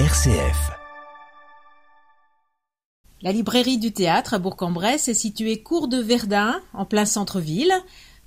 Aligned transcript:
RCF. 0.00 0.72
La 3.22 3.30
librairie 3.30 3.78
du 3.78 3.92
théâtre 3.92 4.34
à 4.34 4.40
Bourg-en-Bresse 4.40 5.06
est 5.06 5.14
située 5.14 5.62
cours 5.62 5.86
de 5.86 5.98
Verdun, 5.98 6.60
en 6.72 6.84
plein 6.84 7.04
centre-ville. 7.04 7.72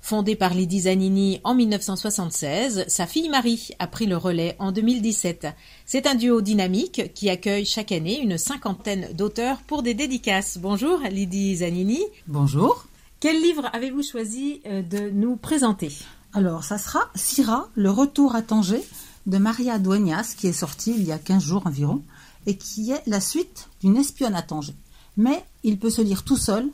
Fondée 0.00 0.34
par 0.34 0.54
Lydie 0.54 0.80
Zanini 0.80 1.42
en 1.44 1.54
1976, 1.54 2.86
sa 2.88 3.06
fille 3.06 3.28
Marie 3.28 3.72
a 3.78 3.86
pris 3.86 4.06
le 4.06 4.16
relais 4.16 4.56
en 4.58 4.72
2017. 4.72 5.48
C'est 5.84 6.06
un 6.06 6.14
duo 6.14 6.40
dynamique 6.40 7.12
qui 7.12 7.28
accueille 7.28 7.66
chaque 7.66 7.92
année 7.92 8.18
une 8.18 8.38
cinquantaine 8.38 9.12
d'auteurs 9.12 9.58
pour 9.58 9.82
des 9.82 9.92
dédicaces. 9.92 10.56
Bonjour 10.56 11.00
Lydie 11.00 11.56
Zanini. 11.56 12.00
Bonjour. 12.28 12.86
Quel 13.20 13.42
livre 13.42 13.68
avez-vous 13.74 14.02
choisi 14.02 14.62
euh, 14.64 14.80
de 14.80 15.10
nous 15.10 15.36
présenter? 15.36 15.92
Alors, 16.32 16.64
ça 16.64 16.78
sera 16.78 17.10
Syrah, 17.14 17.68
le 17.74 17.90
retour 17.90 18.34
à 18.36 18.40
Tanger 18.40 18.80
de 19.26 19.38
Maria 19.38 19.78
Dueñas, 19.78 20.34
qui 20.36 20.46
est 20.46 20.52
sorti 20.52 20.94
il 20.96 21.04
y 21.04 21.12
a 21.12 21.18
15 21.18 21.42
jours 21.42 21.66
environ, 21.66 22.02
et 22.46 22.56
qui 22.56 22.92
est 22.92 23.02
la 23.06 23.20
suite 23.20 23.68
d'une 23.80 23.96
espionne 23.96 24.34
à 24.34 24.42
Tanger. 24.42 24.74
Mais 25.16 25.44
il 25.64 25.78
peut 25.78 25.90
se 25.90 26.02
lire 26.02 26.24
tout 26.24 26.36
seul. 26.36 26.68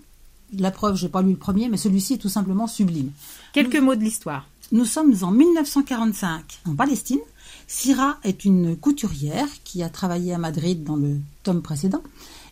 La 0.56 0.70
preuve, 0.70 0.96
je 0.96 1.04
n'ai 1.04 1.10
pas 1.10 1.22
lu 1.22 1.30
le 1.30 1.36
premier, 1.36 1.68
mais 1.68 1.76
celui-ci 1.76 2.14
est 2.14 2.18
tout 2.18 2.28
simplement 2.28 2.66
sublime. 2.66 3.10
Quelques 3.52 3.76
mots 3.76 3.94
de 3.94 4.04
l'histoire. 4.04 4.46
Nous 4.72 4.84
sommes 4.84 5.14
en 5.22 5.30
1945 5.30 6.60
en 6.66 6.74
Palestine. 6.74 7.20
Syrah 7.66 8.18
est 8.24 8.44
une 8.44 8.76
couturière 8.76 9.48
qui 9.64 9.82
a 9.82 9.88
travaillé 9.88 10.32
à 10.32 10.38
Madrid 10.38 10.84
dans 10.84 10.96
le 10.96 11.18
tome 11.42 11.62
précédent. 11.62 12.02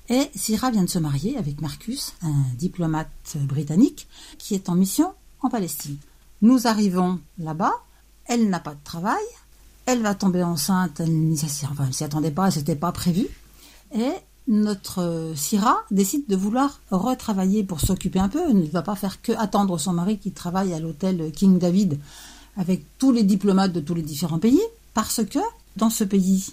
Et 0.08 0.30
Syrah 0.34 0.70
vient 0.70 0.84
de 0.84 0.90
se 0.90 0.98
marier 0.98 1.38
avec 1.38 1.60
Marcus, 1.60 2.14
un 2.22 2.44
diplomate 2.58 3.36
britannique 3.36 4.08
qui 4.38 4.54
est 4.54 4.68
en 4.68 4.74
mission 4.74 5.12
en 5.40 5.48
Palestine. 5.48 5.96
Nous 6.42 6.66
arrivons 6.66 7.20
là-bas, 7.38 7.72
elle 8.26 8.48
n'a 8.48 8.60
pas 8.60 8.74
de 8.74 8.84
travail, 8.84 9.22
elle 9.86 10.02
va 10.02 10.14
tomber 10.14 10.42
enceinte, 10.42 11.00
elle 11.00 11.30
ne 11.30 11.36
s'y 11.36 12.04
attendait 12.04 12.30
pas, 12.30 12.50
c'était 12.50 12.76
pas 12.76 12.92
prévu. 12.92 13.26
Et 13.94 14.12
notre 14.48 15.32
Syrah 15.36 15.78
décide 15.90 16.26
de 16.28 16.36
vouloir 16.36 16.80
retravailler 16.90 17.64
pour 17.64 17.80
s'occuper 17.80 18.18
un 18.18 18.28
peu. 18.28 18.40
Elle 18.48 18.60
ne 18.60 18.66
va 18.66 18.82
pas 18.82 18.96
faire 18.96 19.22
que 19.22 19.32
attendre 19.32 19.78
son 19.78 19.92
mari 19.92 20.18
qui 20.18 20.32
travaille 20.32 20.72
à 20.72 20.80
l'hôtel 20.80 21.30
King 21.32 21.58
David 21.58 21.98
avec 22.56 22.84
tous 22.98 23.12
les 23.12 23.22
diplomates 23.22 23.72
de 23.72 23.80
tous 23.80 23.94
les 23.94 24.02
différents 24.02 24.38
pays, 24.38 24.60
parce 24.94 25.24
que 25.24 25.38
dans 25.76 25.90
ce 25.90 26.04
pays, 26.04 26.52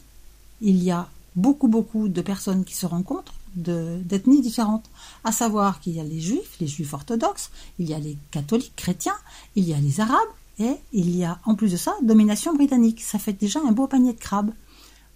il 0.61 0.81
y 0.83 0.91
a 0.91 1.09
beaucoup, 1.35 1.67
beaucoup 1.67 2.07
de 2.07 2.21
personnes 2.21 2.63
qui 2.63 2.75
se 2.75 2.85
rencontrent 2.85 3.33
d'ethnies 3.55 4.41
différentes, 4.41 4.85
à 5.23 5.31
savoir 5.31 5.79
qu'il 5.79 5.93
y 5.93 5.99
a 5.99 6.03
les 6.03 6.21
juifs, 6.21 6.55
les 6.61 6.67
juifs 6.67 6.93
orthodoxes, 6.93 7.49
il 7.79 7.89
y 7.89 7.93
a 7.93 7.99
les 7.99 8.17
catholiques 8.31 8.75
chrétiens, 8.75 9.17
il 9.55 9.67
y 9.67 9.73
a 9.73 9.79
les 9.79 9.99
arabes, 9.99 10.17
et 10.59 10.75
il 10.91 11.15
y 11.15 11.23
a 11.23 11.39
en 11.45 11.55
plus 11.55 11.71
de 11.71 11.77
ça 11.77 11.95
domination 12.01 12.53
britannique. 12.53 13.01
Ça 13.01 13.19
fait 13.19 13.33
déjà 13.33 13.59
un 13.65 13.71
beau 13.71 13.87
panier 13.87 14.13
de 14.13 14.19
crabes. 14.19 14.51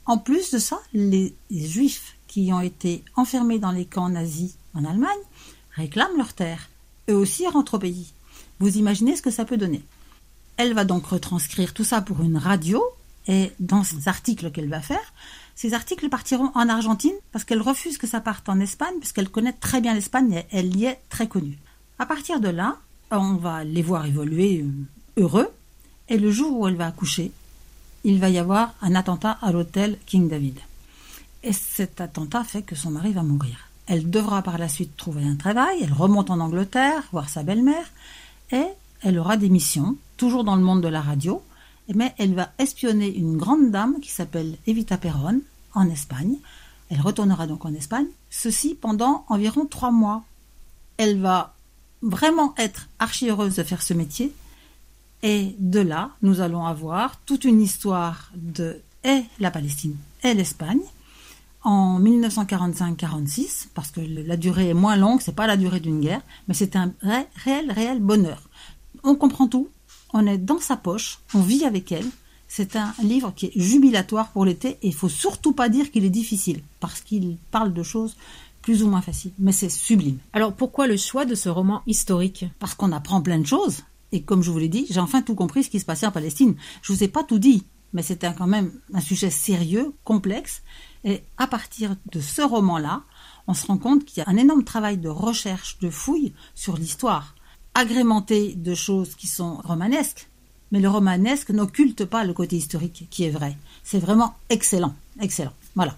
En 0.06 0.18
plus 0.18 0.52
de 0.52 0.60
ça, 0.60 0.80
les 0.94 1.36
juifs 1.52 2.16
qui 2.28 2.52
ont 2.52 2.62
été 2.62 3.04
enfermés 3.16 3.60
dans 3.60 3.72
les 3.72 3.86
camps 3.86 4.10
nazis 4.10 4.56
en 4.74 4.86
Allemagne 4.86 5.10
réclament 5.76 6.18
leur 6.18 6.34
terre. 6.34 6.70
Eux 7.10 7.16
aussi 7.16 7.48
rentrent 7.48 7.76
au 7.76 7.80
pays. 7.80 8.14
Vous 8.60 8.78
imaginez 8.78 9.16
ce 9.16 9.22
que 9.22 9.32
ça 9.32 9.46
peut 9.46 9.58
donner. 9.58 9.84
Elle 10.58 10.74
va 10.74 10.86
donc 10.86 11.06
retranscrire 11.06 11.74
tout 11.74 11.84
ça 11.84 12.02
pour 12.02 12.22
une 12.22 12.38
radio, 12.38 12.84
et 13.28 13.52
dans 13.60 13.84
ces 13.84 14.08
articles 14.08 14.52
qu'elle 14.52 14.70
va 14.70 14.82
faire, 14.82 15.14
ces 15.56 15.74
articles 15.74 16.10
partiront 16.10 16.52
en 16.56 16.70
Argentine 16.70 17.14
parce 17.32 17.46
qu'elle 17.46 17.62
refuse 17.62 17.98
que 17.98 18.08
ça 18.08 18.20
parte 18.20 18.50
en 18.50 18.60
Espagne, 18.60 18.96
puisqu'elle 19.00 19.30
connaît 19.30 19.54
très 19.54 19.82
bien 19.82 19.94
l'Espagne 19.94 20.34
et 20.34 20.46
elle 20.52 20.76
y 20.76 20.86
est 20.86 21.00
très 21.10 21.28
connue. 21.28 21.58
À 22.00 22.06
partir 22.06 22.40
de 22.40 22.50
là, 22.50 22.78
on 23.12 23.36
va 23.36 23.64
les 23.64 23.82
voir 23.82 24.06
évoluer 24.06 24.62
euh, 24.62 24.72
heureux, 25.18 25.50
et 26.10 26.18
le 26.18 26.32
jour 26.32 26.60
où 26.60 26.68
elle 26.68 26.76
va 26.76 26.88
accoucher, 26.88 27.32
il 28.04 28.20
va 28.20 28.30
y 28.30 28.38
avoir 28.38 28.74
un 28.82 28.96
attentat 28.96 29.38
à 29.42 29.52
l'hôtel 29.52 29.98
King 30.06 30.28
David. 30.28 30.60
Et 31.44 31.54
cet 31.54 32.02
attentat 32.02 32.44
fait 32.44 32.62
que 32.62 32.76
son 32.76 32.92
mari 32.92 33.14
va 33.14 33.24
mourir. 33.24 33.70
Elle 33.88 34.10
devra 34.10 34.42
par 34.42 34.58
la 34.58 34.70
suite 34.70 34.96
trouver 34.96 35.26
un 35.26 35.36
travail, 35.36 35.78
elle 35.82 35.94
remonte 35.94 36.30
en 36.30 36.40
Angleterre, 36.40 37.04
voir 37.12 37.30
sa 37.30 37.44
belle-mère, 37.44 37.92
et 38.52 38.66
elle 39.02 39.20
aura 39.20 39.36
des 39.38 39.50
missions, 39.50 39.98
toujours 40.18 40.44
dans 40.44 40.56
le 40.56 40.64
monde 40.64 40.82
de 40.82 40.88
la 40.88 41.02
radio, 41.02 41.44
mais 41.94 42.14
elle 42.18 42.34
va 42.34 42.52
espionner 42.60 43.14
une 43.14 43.38
grande 43.38 43.72
dame 43.72 44.00
qui 44.02 44.10
s'appelle 44.10 44.58
Evita 44.68 44.98
Perron 44.98 45.42
en 45.74 45.90
Espagne. 45.90 46.36
Elle 46.90 47.02
retournera 47.02 47.48
donc 47.48 47.66
en 47.66 47.74
Espagne, 47.74 48.08
ceci 48.30 48.76
pendant 48.76 49.26
environ 49.28 49.66
trois 49.66 49.92
mois. 49.92 50.24
Elle 50.98 51.20
va 51.20 51.56
vraiment 52.02 52.54
être 52.58 52.88
archi 53.00 53.30
heureuse 53.30 53.56
de 53.56 53.64
faire 53.64 53.82
ce 53.82 53.94
métier, 53.94 54.34
et 55.24 55.56
de 55.58 55.80
là, 55.80 56.12
nous 56.22 56.42
allons 56.42 56.66
avoir 56.66 57.20
toute 57.26 57.46
une 57.46 57.62
histoire 57.62 58.32
de 58.36 58.82
et 59.06 59.24
la 59.40 59.52
Palestine 59.52 59.96
et 60.24 60.34
l'Espagne 60.34 60.80
en 61.64 62.00
1945-46, 62.02 63.68
parce 63.74 63.92
que 63.92 64.02
la 64.02 64.36
durée 64.36 64.70
est 64.70 64.74
moins 64.74 64.98
longue, 64.98 65.22
c'est 65.22 65.36
pas 65.36 65.48
la 65.48 65.56
durée 65.56 65.80
d'une 65.80 66.02
guerre, 66.02 66.22
mais 66.48 66.54
c'est 66.54 66.76
un 66.76 66.94
réel, 67.02 67.72
réel 67.72 68.02
bonheur. 68.02 68.42
On 69.04 69.16
comprend 69.16 69.48
tout, 69.48 69.70
on 70.14 70.28
est 70.28 70.38
dans 70.38 70.60
sa 70.60 70.76
poche, 70.76 71.20
on 71.34 71.42
vit 71.42 71.64
avec 71.64 71.92
elle. 71.92 72.06
C'est 72.50 72.76
un 72.76 72.94
livre 73.02 73.34
qui 73.36 73.48
est 73.48 73.60
jubilatoire 73.60 74.30
pour 74.30 74.46
l'été 74.46 74.78
et 74.82 74.88
il 74.88 74.94
faut 74.94 75.10
surtout 75.10 75.54
pas 75.54 75.70
dire 75.70 75.90
qu'il 75.90 76.06
est 76.06 76.10
difficile 76.10 76.62
parce 76.80 77.02
qu'il 77.02 77.38
parle 77.50 77.74
de 77.74 77.82
choses 77.82 78.16
plus 78.62 78.84
ou 78.84 78.90
moins 78.90 79.02
faciles, 79.02 79.32
mais 79.40 79.52
c'est 79.54 79.70
sublime. 79.70 80.20
Alors 80.34 80.54
pourquoi 80.54 80.86
le 80.86 80.98
choix 80.98 81.26
de 81.26 81.36
ce 81.36 81.50
roman 81.50 81.82
historique? 81.88 82.46
Parce 82.60 82.76
qu'on 82.76 82.92
apprend 82.92 83.22
plein 83.22 83.40
de 83.40 83.48
choses 83.48 83.84
et 84.14 84.22
comme 84.22 84.44
je 84.44 84.52
vous 84.52 84.60
l'ai 84.60 84.70
dit, 84.70 84.86
j'ai 84.90 85.00
enfin 85.00 85.22
tout 85.22 85.36
compris 85.36 85.64
ce 85.64 85.70
qui 85.70 85.80
se 85.80 85.86
passait 85.86 86.06
en 86.06 86.12
Palestine. 86.12 86.56
Je 86.84 86.94
vous 86.94 87.04
ai 87.04 87.08
pas 87.10 87.24
tout 87.24 87.40
dit, 87.40 87.66
mais 87.92 88.04
c'était 88.04 88.34
quand 88.34 88.48
même 88.48 88.72
un 88.94 89.02
sujet 89.02 89.32
sérieux, 89.32 89.94
complexe 90.04 90.62
et 91.04 91.24
à 91.38 91.48
partir 91.48 91.96
de 92.12 92.22
ce 92.22 92.42
roman-là, 92.42 93.02
on 93.48 93.54
se 93.54 93.66
rend 93.68 93.78
compte 93.78 94.06
qu'il 94.06 94.24
y 94.24 94.26
a 94.26 94.30
un 94.30 94.38
énorme 94.38 94.64
travail 94.64 94.98
de 94.98 95.10
recherche, 95.10 95.80
de 95.80 95.90
fouille 95.90 96.34
sur 96.56 96.78
l'histoire 96.78 97.36
agrémenté 97.76 98.54
de 98.54 98.76
choses 98.76 99.16
qui 99.16 99.26
sont 99.26 99.56
romanesques. 99.56 100.30
Mais 100.72 100.80
le 100.80 100.90
romanesque 100.90 101.50
n'occulte 101.50 102.06
pas 102.06 102.24
le 102.24 102.34
côté 102.34 102.56
historique 102.56 103.08
qui 103.10 103.24
est 103.24 103.32
vrai. 103.32 103.58
C'est 103.84 104.00
vraiment 104.00 104.36
excellent, 104.50 104.96
excellent. 105.20 105.54
Voilà. 105.76 105.98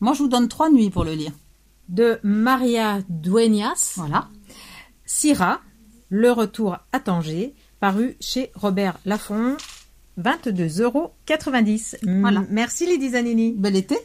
Moi, 0.00 0.14
je 0.14 0.22
vous 0.22 0.28
donne 0.28 0.48
trois 0.48 0.70
nuits 0.70 0.90
pour 0.90 1.04
le 1.04 1.14
lire. 1.14 1.32
De 1.88 2.20
Maria 2.22 3.00
Dueñas. 3.08 3.94
Voilà. 3.96 4.28
Syrah, 5.04 5.60
Le 6.08 6.30
retour 6.30 6.78
à 6.92 7.00
Tanger, 7.00 7.54
paru 7.80 8.16
chez 8.20 8.50
Robert 8.54 8.98
Laffont, 9.04 9.56
22,90 10.18 10.82
euros. 10.82 11.12
Voilà. 12.20 12.44
Merci 12.50 12.86
Lydie 12.86 13.10
Zanini. 13.10 13.52
Bel 13.52 13.76
été. 13.76 13.96